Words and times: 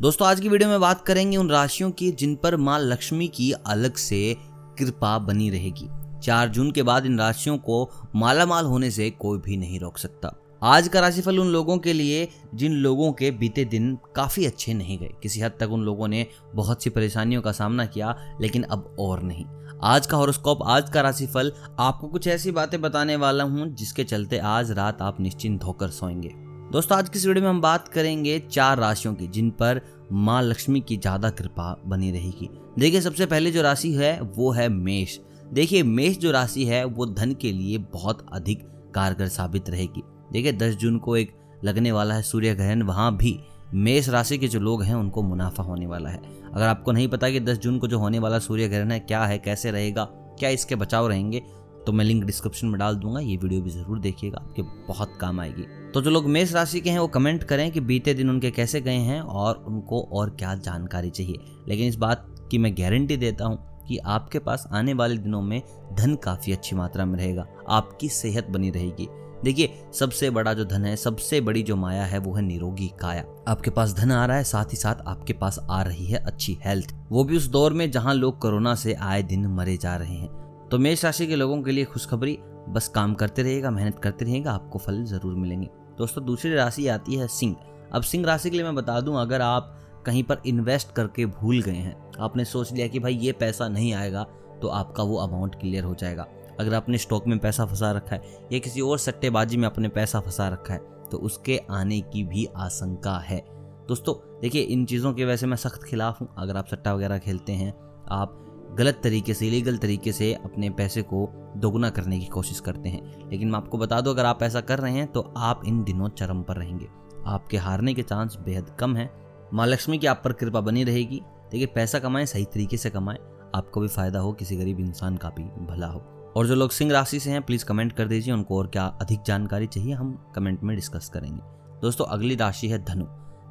दोस्तों, 0.00 0.28
आज 0.28 0.40
की 0.40 0.48
वीडियो 0.48 0.68
में 0.70 0.80
बात 0.80 1.06
करेंगे 1.06 1.36
उन 1.36 1.50
राशियों 1.50 1.90
की 1.90 2.10
जिन 2.10 2.36
पर 2.36 2.56
माँ 2.56 2.78
लक्ष्मी 2.80 3.28
की 3.28 3.52
अलग 3.52 3.94
से 3.94 4.36
कृपा 4.78 5.18
बनी 5.18 5.50
रहेगी। 5.50 5.88
चार 6.20 6.48
जून 6.48 6.70
के 6.70 6.82
बाद 6.82 7.06
इन 7.06 7.18
राशियों 7.18 7.58
को 7.58 7.90
मालामाल 8.16 8.64
होने 8.64 8.90
से 8.90 9.10
कोई 9.10 9.38
भी 9.38 9.56
नहीं 9.56 9.80
रोक 9.80 9.98
सकता। 9.98 10.34
आज 10.62 10.88
का 10.88 11.00
राशिफल 11.00 11.38
उन 11.38 11.46
लोगों 11.46 11.78
के 11.78 11.92
लिए 11.92 12.28
जिन 12.54 12.72
लोगों 12.72 13.12
के 13.12 13.30
बीते 13.30 13.64
दिन 13.64 13.98
काफ़ी 14.16 14.46
अच्छे 14.46 14.74
नहीं 14.74 14.98
गए। 14.98 15.10
किसी 15.22 15.40
हद 15.40 15.52
तक 15.60 15.70
उन 15.70 15.80
लोगों 15.80 16.08
ने 16.08 16.26
बहुत 16.54 16.82
सी 16.82 16.90
परेशानियों 16.90 17.42
का 17.42 17.52
सामना 17.52 17.86
किया, 17.86 18.36
लेकिन 18.40 18.62
अब 18.62 18.96
और 19.00 19.22
नहीं। 19.22 19.44
आज 19.82 20.06
का 20.06 20.16
हॉरोस्कोप, 20.16 20.58
आज 20.62 20.90
का 20.90 21.00
राशिफल, 21.00 21.52
आपको 21.78 22.08
कुछ 22.08 22.26
ऐसी 22.26 22.50
बातें 22.50 22.80
बताने 22.80 23.16
वाला 23.16 23.44
हूँ 23.44 23.74
जिसके 23.74 24.04
चलते 24.04 24.38
आज 24.38 24.70
रात 24.70 25.02
आप 25.02 25.20
निश्चिंत 25.20 25.64
होकर 25.64 25.88
सोएँगे। 25.88 26.47
दोस्तों, 26.72 26.96
आज 26.98 27.08
की 27.08 27.18
इस 27.18 27.24
वीडियो 27.26 27.42
में 27.42 27.48
हम 27.50 27.60
बात 27.60 27.86
करेंगे 27.88 28.38
चार 28.40 28.78
राशियों 28.78 29.14
की, 29.14 29.26
जिन 29.26 29.50
पर 29.50 29.80
माँ 30.12 30.42
लक्ष्मी 30.42 30.80
की 30.80 30.96
ज़्यादा 30.96 31.30
कृपा 31.30 31.76
बनी 31.86 32.10
रहेगी। 32.10 32.48
देखिए, 32.78 33.00
सबसे 33.00 33.26
पहले 33.26 33.50
जो 33.50 33.62
राशि 33.62 33.92
है, 33.92 34.20
वो 34.20 34.50
है 34.52 34.68
मेष। 34.68 35.16
देखिए, 35.52 35.82
मेष 35.82 36.18
जो 36.18 36.30
राशि 36.30 36.64
है, 36.64 36.84
वो 36.84 37.06
धन 37.06 37.32
के 37.32 37.52
लिए 37.52 37.78
बहुत 37.92 38.26
अधिक 38.32 38.66
कारगर 38.94 39.28
साबित 39.28 39.70
रहेगी। 39.70 40.02
देखिए, 40.32 40.52
दस 40.52 40.74
जून 40.74 40.98
को 40.98 41.16
एक 41.16 41.32
लगने 41.64 41.92
वाला 41.92 42.14
है 42.14 42.22
सूर्य 42.22 42.54
ग्रहण, 42.54 42.82
वहाँ 42.82 43.16
भी 43.16 43.38
मेष 43.74 44.08
राशि 44.08 44.38
के 44.38 44.48
जो 44.48 44.60
लोग 44.60 44.82
हैं, 44.82 44.94
उनको 44.94 45.22
मुनाफा 45.22 45.62
होने 45.62 45.86
वाला 45.86 46.10
है। 46.10 46.22
अगर 46.46 46.66
आपको 46.66 46.92
नहीं 46.92 47.08
पता 47.08 47.30
कि 47.30 47.40
10 47.40 47.58
जून 47.58 47.78
को 47.78 47.88
जो 47.88 47.98
होने 47.98 48.18
वाला 48.18 48.38
सूर्य 48.40 48.68
ग्रहण 48.68 48.90
है, 48.90 49.00
क्या 49.00 49.24
है, 49.24 49.38
कैसे 49.38 49.70
रहेगा, 49.70 50.04
क्या 50.38 50.50
इसके 50.50 50.76
बचाव 50.76 51.08
रहेंगे 51.08 51.42
तो 51.86 51.92
मैं 51.92 52.04
लिंक 52.04 52.24
डिस्क्रिप्शन 52.24 52.66
में 52.66 52.78
डाल 52.78 52.96
दूँगा, 52.96 53.20
ये 53.20 53.36
वीडियो 53.36 53.60
भी 53.62 53.70
ज़रूर 53.70 53.98
देखिएगा, 53.98 54.38
आपके 54.38 54.62
बहुत 54.88 55.16
काम 55.20 55.40
आएगी। 55.40 55.62
तो 55.94 56.00
जो 56.00 56.10
लोग 56.10 56.26
मेष 56.26 56.52
राशि 56.52 56.80
के 56.80 56.90
हैं, 56.90 56.98
वो 56.98 57.08
कमेंट 57.08 57.44
करें 57.44 57.70
कि 57.70 57.80
बीते 57.80 58.14
दिन 58.14 58.30
उनके 58.30 58.50
कैसे 58.50 58.80
गए 58.80 58.96
हैं 58.96 59.20
और 59.20 59.64
उनको 59.68 60.08
और 60.12 60.30
क्या 60.30 60.54
जानकारी 60.54 61.10
चाहिए। 61.10 61.38
लेकिन 61.68 61.88
इस 61.88 61.96
बात 61.96 62.48
की 62.50 62.58
मैं 62.58 62.74
गारंटी 62.74 63.16
देता 63.16 63.44
हूँ 63.44 63.86
कि 63.88 63.98
आपके 63.98 64.38
पास 64.38 64.68
आने 64.72 64.94
वाले 64.94 65.16
दिनों 65.16 65.42
में 65.42 65.62
धन 65.92 66.14
काफ़ी 66.14 66.52
अच्छी 66.52 66.76
मात्रा 66.76 67.04
में 67.04 67.18
रहेगा। 67.18 67.46
आपकी 67.68 68.08
सेहत 68.08 68.46
बनी 68.46 68.70
रहेगी। 68.70 69.08
देखिए, 69.44 69.74
सबसे 69.94 70.30
बड़ा 70.30 70.54
जो 70.54 70.64
धन 70.64 70.84
है, 70.84 70.96
सबसे 70.96 71.40
बड़ी 71.40 71.62
जो 71.62 71.76
माया 71.76 72.04
है, 72.04 72.18
वो 72.18 72.34
है 72.34 72.42
निरोगी 72.42 72.90
काया। 73.00 73.24
आपके 73.48 73.70
पास 73.70 73.94
धन 73.94 74.12
आ 74.12 74.26
रहा 74.26 74.36
है, 74.36 74.44
साथ 74.44 74.64
ही 74.64 74.76
साथ 74.76 74.94
आपके 75.06 75.32
पास 75.32 75.58
आ 75.70 75.82
रही 75.82 76.06
है 76.06 76.18
अच्छी 76.18 76.58
हेल्थ 76.64 76.94
वो 77.10 77.24
भी 77.24 77.36
उस 77.36 77.46
दौर 77.46 77.72
में 77.72 77.90
जहाँ 77.90 78.14
लोग 78.14 78.38
कोरोना 78.38 78.74
से 78.74 78.94
आए 78.94 79.22
दिन 79.22 79.46
मरे 79.46 79.76
जा 79.76 79.96
रहे 79.96 80.14
हैं। 80.14 80.28
तो 80.70 80.78
मेष 80.78 81.04
राशि 81.04 81.26
के 81.26 81.36
लोगों 81.36 81.62
के 81.62 81.72
लिए 81.72 81.84
खुशखबरी 81.84 82.38
बस 82.68 82.88
काम 82.88 83.14
करते 83.14 83.42
रहेगा 83.42 83.70
मेहनत 83.70 83.98
करते 83.98 84.24
रहेगा 84.24 84.52
आपको 84.52 84.78
फल 84.78 85.02
ज़रूर 85.04 85.34
मिलेंगे। 85.34 85.68
दोस्तों, 85.98 86.24
दूसरी 86.24 86.54
राशि 86.54 86.86
आती 86.88 87.14
है 87.14 87.26
सिंह। 87.28 87.56
अब 87.92 88.02
सिंह 88.02 88.24
राशि 88.26 88.50
के 88.50 88.56
लिए 88.56 88.64
मैं 88.64 88.74
बता 88.74 89.00
दूँ, 89.00 89.20
अगर 89.20 89.42
आप 89.42 89.74
कहीं 90.06 90.22
पर 90.22 90.42
इन्वेस्ट 90.46 90.92
करके 90.92 91.26
भूल 91.26 91.62
गए 91.62 91.72
हैं, 91.72 91.96
आपने 92.20 92.44
सोच 92.44 92.72
लिया 92.72 92.86
कि 92.88 92.98
भाई 92.98 93.14
ये 93.16 93.32
पैसा 93.34 93.68
नहीं 93.68 93.92
आएगा 93.94 94.26
तो 94.62 94.68
आपका 94.70 95.02
वो 95.02 95.16
अमाउंट 95.18 95.54
क्लियर 95.54 95.84
हो 95.84 95.94
जाएगा। 95.94 96.26
अगर 96.60 96.74
आपने 96.74 96.98
स्टॉक 96.98 97.26
में 97.26 97.38
पैसा 97.38 97.64
फंसा 97.66 97.90
रखा 97.92 98.14
है, 98.14 98.22
या 98.52 98.58
किसी 98.58 98.80
और 98.80 98.98
सट्टेबाजी 98.98 99.56
में 99.56 99.66
अपने 99.68 99.88
पैसा 99.90 100.20
फंसा 100.20 100.48
रखा 100.48 100.74
है 100.74 100.80
तो 101.10 101.18
उसके 101.18 101.60
आने 101.70 102.00
की 102.02 102.22
भी 102.24 102.46
आशंका 102.56 103.18
है। 103.18 103.44
दोस्तों, 103.88 104.14
देखिए, 104.40 104.62
इन 104.62 104.84
चीज़ों 104.84 105.12
के 105.14 105.24
वैसे 105.24 105.46
मैं 105.46 105.56
सख्त 105.56 105.84
खिलाफ 105.84 106.20
हूँ। 106.20 106.28
अगर 106.38 106.56
आप 106.56 106.66
सट्टा 106.66 106.94
वगैरह 106.94 107.18
खेलते 107.18 107.52
हैं, 107.52 107.72
आप 108.08 108.44
गलत 108.74 109.00
तरीके 109.04 109.34
से 109.34 109.46
इलीगल 109.46 109.76
तरीके 109.76 110.12
से 110.12 110.34
अपने 110.34 110.70
पैसे 110.70 111.02
को 111.02 111.30
दोगुना 111.56 111.90
करने 111.90 112.18
की 112.18 112.26
कोशिश 112.26 112.60
करते 112.60 112.88
हैं। 112.88 113.30
लेकिन 113.30 113.48
मैं 113.48 113.56
आपको 113.56 113.78
बता 113.78 114.00
दूँ, 114.00 114.12
अगर 114.12 114.24
आप 114.24 114.42
ऐसा 114.42 114.60
कर 114.60 114.78
रहे 114.78 114.92
हैं 114.92 115.06
तो 115.06 115.34
आप 115.36 115.62
इन 115.66 115.84
दिनों 115.84 116.08
चरम 116.08 116.42
पर 116.42 116.56
रहेंगे। 116.56 116.86
आपके 117.26 117.56
हारने 117.56 117.94
के 117.94 118.02
चांस 118.02 118.38
बेहद 118.44 118.76
कम 118.80 118.96
है। 118.96 119.10
माँ 119.54 119.66
लक्ष्मी 119.66 119.98
की 119.98 120.06
आप 120.06 120.22
पर 120.24 120.32
कृपा 120.32 120.60
बनी 120.60 120.84
रहेगी। 120.84 121.22
देखिए, 121.50 121.66
पैसा 121.66 121.98
कमाएँ, 121.98 122.26
सही 122.26 122.44
तरीके 122.44 122.76
से 122.76 122.90
कमाएँ, 122.90 123.18
आपको 123.54 123.80
भी 123.80 123.88
फ़ायदा 123.88 124.18
हो, 124.18 124.32
किसी 124.32 124.56
गरीब 124.56 124.80
इंसान 124.80 125.16
का 125.16 125.28
भी 125.28 125.42
भला 125.42 125.86
हो। 125.86 126.32
और 126.36 126.46
जो 126.46 126.54
लोग 126.54 126.70
सिंह 126.70 126.92
राशि 126.92 127.20
से 127.20 127.30
हैं 127.30 127.42
प्लीज़ 127.42 127.64
कमेंट 127.64 127.92
कर 127.92 128.08
दीजिए, 128.08 128.34
उनको 128.34 128.58
और 128.58 128.66
क्या 128.66 128.84
अधिक 128.84 129.22
जानकारी 129.22 129.66
चाहिए, 129.66 129.92
हम 129.92 130.32
कमेंट 130.34 130.62
में 130.62 130.76
डिस्कस 130.76 131.08
करेंगे। 131.08 131.42
दोस्तों, 131.82 132.04
अगली 132.04 132.34
राशि 132.34 132.68
है 132.68 132.84
धनु। 132.84 133.04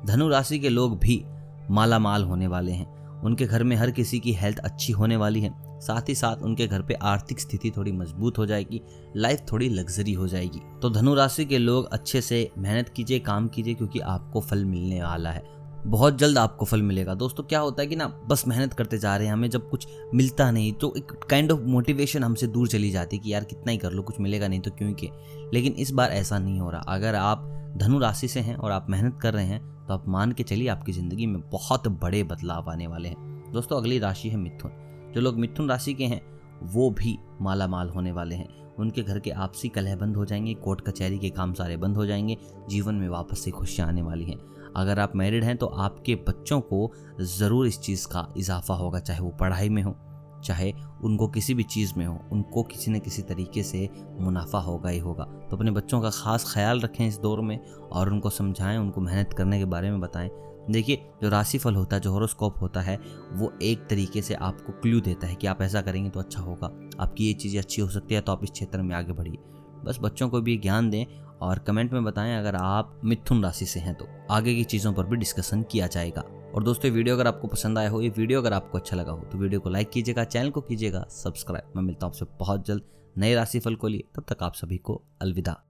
धनु 0.06 0.28
राशि 0.28 0.60
के 0.60 0.70
लोग 0.70 1.00
भी 1.00 1.26
माला 1.72 2.00
माल 2.00 2.24
होने 2.24 2.48
वाले 2.48 2.72
हैं। 2.72 2.97
उनके 3.24 3.46
घर 3.46 3.64
में 3.64 3.76
हर 3.76 3.92
किसी 3.92 4.20
की 4.20 4.34
हेल्थ 4.34 4.58
अच्छी 4.58 4.94
होने 4.94 5.16
वाली 5.16 5.42
है। 5.42 5.80
साथ 5.80 6.10
ही 6.10 6.16
साथ 6.16 6.38
उनके 6.38 6.68
घर 6.68 6.82
पे 6.82 6.94
आर्थिक 6.94 7.40
स्थिति 7.40 7.72
थोड़ी 7.78 7.92
मज़बूत 7.92 8.38
हो 8.38 8.46
जाएगी 8.46 8.82
लाइफ 9.16 9.42
थोड़ी 9.52 9.70
लग्जरी 9.70 10.14
हो 10.14 10.28
जाएगी। 10.28 10.62
तो 10.82 10.90
धनु 10.90 11.14
राशि 11.16 11.46
के 11.46 11.58
लोग 11.58 11.90
अच्छे 11.92 12.22
से 12.22 12.52
मेहनत 12.58 12.90
कीजिए, 12.90 13.20
काम 13.20 13.48
कीजिए, 13.48 13.74
क्योंकि 13.74 14.00
आपको 14.00 14.42
फल 14.42 14.66
मिलने 14.66 15.04
वाला 15.04 15.32
है। 15.32 15.57
बहुत 15.78 16.18
जल्द 16.18 16.38
आपको 16.38 16.66
फल 16.66 16.82
मिलेगा। 16.82 17.14
दोस्तों, 17.16 17.44
क्या 17.44 17.60
होता 17.60 17.82
है 17.82 17.88
कि 17.88 17.96
ना, 17.96 18.08
बस 18.28 18.44
मेहनत 18.48 18.74
करते 18.74 18.98
जा 18.98 19.16
रहे 19.18 19.28
हैं, 19.28 19.34
हमें 19.34 19.50
जब 19.50 19.70
कुछ 19.70 19.88
मिलता 20.16 20.50
नहीं 20.52 20.72
तो 20.74 20.94
एक 20.98 21.12
काइंड 21.30 21.52
ऑफ़ 21.52 21.60
मोटिवेशन 21.62 22.24
हमसे 22.24 22.48
दूर 22.48 22.68
चली 22.68 22.90
जाती 22.92 23.18
है 23.18 23.24
कि 23.24 23.34
यार 23.34 23.44
कितना 23.44 23.72
ही 23.72 23.78
कर 23.78 23.92
लो, 23.92 24.02
कुछ 24.02 24.20
मिलेगा 24.20 24.48
नहीं 24.48 24.60
तो 24.60 24.72
क्यों 24.72 24.94
के 24.94 25.10
लेकिन 25.54 25.74
इस 25.74 25.92
बार 25.92 26.12
ऐसा 26.12 26.40
नहीं 26.40 26.60
हो 26.60 26.70
रहा। 26.70 26.82
अगर 26.88 27.16
आप 27.16 27.44
धनु 27.78 28.00
राशि 28.00 28.28
से 28.28 28.40
हैं 28.40 28.56
और 28.56 28.72
आप 28.72 28.90
मेहनत 28.90 29.20
कर 29.22 29.34
रहे 29.34 29.46
हैं 29.46 29.62
तो 29.88 29.94
आप 29.94 30.08
मान 30.08 30.32
के 30.32 30.44
चलिए 30.44 30.68
आपकी 30.68 30.92
ज़िंदगी 30.92 31.26
में 31.26 31.42
बहुत 31.50 31.88
बड़े 31.88 32.24
बदलाव 32.24 32.70
आने 32.70 32.88
वाले 32.88 33.10
हैं। 33.10 33.52
दोस्तों, 33.54 33.78
अगली 33.78 34.00
राशि 34.00 34.30
है 34.30 34.38
मिथुन। 34.38 35.12
जो 35.16 35.22
लोग 35.22 35.38
मिथुन 35.40 35.70
राशि 35.70 35.94
के 35.94 36.06
हैं, 36.06 36.22
वो 36.64 36.90
भी 36.92 37.18
माला 37.42 37.68
माल 37.68 37.90
होने 37.90 38.12
वाले 38.12 38.36
हैं। 38.36 38.76
उनके 38.76 39.02
घर 39.02 39.20
के 39.20 39.32
आपसी 39.32 39.70
कलह 39.70 39.96
बंद 39.96 40.16
हो 40.16 40.26
जाएँगे, 40.26 40.54
कोर्ट 40.54 40.82
कचहरी 40.82 41.18
के 41.18 41.30
काम 41.30 41.54
सारे 41.54 41.78
बंद 41.78 41.98
हो 41.98 42.06
जाएँगे, 42.06 42.38
जीवन 42.70 42.96
में 42.96 43.08
वापस 43.10 43.40
से 43.40 43.52
खुशियाँ 43.52 43.88
आने 43.88 44.02
वाली 44.02 44.26
हैं। 44.26 44.38
अगर 44.78 45.00
आप 45.00 45.16
मैरिड 45.16 45.44
हैं 45.44 45.56
तो 45.58 45.66
आपके 45.66 46.16
बच्चों 46.28 46.60
को 46.64 46.92
ज़रूर 47.22 47.68
इस 47.68 47.80
चीज़ 47.80 48.08
का 48.08 48.28
इजाफा 48.38 48.74
होगा, 48.74 49.00
चाहे 49.00 49.20
वो 49.20 49.30
पढ़ाई 49.40 49.70
में 49.70 49.82
हो, 49.84 49.96
चाहे 50.46 50.72
उनको 51.04 51.28
किसी 51.28 51.54
भी 51.54 51.64
चीज़ 51.66 51.94
में 51.98 52.06
हो, 52.06 52.20
उनको 52.32 52.64
किसी 52.64 52.92
न 52.92 53.00
किसी 53.00 53.22
तरीके 53.22 53.64
से 53.64 53.88
मुनाफा 54.20 54.60
होगा 54.60 54.90
ही 54.90 55.00
होगा। 55.00 55.24
तो 55.50 55.56
अपने 55.58 55.72
बच्चों 55.72 56.02
का 56.02 56.10
ख़ास 56.10 56.52
ख्याल 56.54 56.82
रखें 56.82 57.08
इस 57.08 57.18
दौर 57.20 57.42
में 57.42 57.60
और 57.60 58.12
उनको 58.12 58.30
समझाएँ, 58.30 58.78
उनको 58.78 59.02
मेहनत 59.02 59.34
करने 59.34 59.60
के 59.60 59.66
बारे 59.66 59.92
में 59.92 60.00
बताएँ। 60.00 60.30
देखिए, 60.72 60.96
जो 61.22 61.30
राशिफल 61.30 61.76
होता 61.76 61.96
है, 61.96 62.02
जो 62.02 62.12
हॉरोस्कोप 62.12 62.62
होता 62.62 62.82
है, 62.82 63.00
वो 63.34 63.52
एक 63.62 63.86
तरीके 63.90 64.22
से 64.22 64.34
आपको 64.34 64.74
क्ल्यू 64.74 65.00
देता 65.02 65.28
है 65.28 65.36
कि 65.36 65.48
आप 65.48 65.62
ऐसा 65.62 65.82
करेंगे 65.82 66.10
तो 66.10 66.20
अच्छा 66.20 66.42
होगा। 66.42 66.68
आपकी 67.00 67.28
ये 67.28 67.34
चीज़ें 67.34 67.60
अच्छी 67.60 67.82
हो 67.82 67.88
सकती 67.90 68.16
है 68.16 68.22
तो 68.22 68.32
आप 68.32 68.44
इस 68.44 68.52
क्षेत्र 68.52 68.82
में 68.82 68.96
आगे 68.96 69.14
बढ़िए। 69.14 69.38
बस 69.86 69.98
बच्चों 70.02 70.28
को 70.30 70.42
भी 70.42 70.58
ज्ञान 70.58 70.90
दें 70.90 71.06
और 71.42 71.60
कमेंट 71.60 71.94
में 71.94 72.04
बताएँ 72.04 72.38
अगर 72.38 72.56
आप 72.56 73.00
मिथुन 73.06 73.44
राशि 73.44 73.66
से 73.66 73.80
हैं 73.80 73.94
तो। 73.96 74.08
आगे 74.32 74.56
की 74.56 74.64
चीज़ों 74.64 74.94
पर 74.94 75.06
भी 75.06 75.18
डिस्कशन 75.18 75.64
किया 75.64 75.88
जाएगा। 75.88 76.24
और 76.56 76.64
दोस्तों 76.64 76.92
वीडियो 76.92 77.16
अगर 77.16 77.28
आपको 77.28 77.48
पसंद 77.48 77.78
आया 77.78 77.90
हो, 77.90 78.02
ये 78.02 78.10
वीडियो 78.10 78.42
अगर 78.42 78.54
आपको 78.54 78.78
अच्छा 78.78 78.98
लगा 78.98 79.12
हो 79.12 79.26
तो 79.32 79.38
वीडियो 79.38 79.60
को 79.60 79.70
लाइक 79.70 79.90
कीजिएगा 79.90 80.24
चैनल 80.24 80.50
को 80.50 80.62
कीजिएगा 80.62 81.06
सब्सक्राइब 81.10 81.76
मैं 81.76 81.84
मिलता 81.84 82.06
हूँ 82.06 82.14
आपसे 82.14 82.26
बहुत 82.40 82.66
जल्द 82.68 82.84
नए 83.18 83.36
राशिफल 83.36 83.76
को 83.76 83.88
लिए। 83.88 84.04
तब 84.16 84.26
तक 84.30 84.44
आप 84.44 84.54
सभी 84.54 84.78
को 84.78 85.02
अलविदा। 85.22 85.64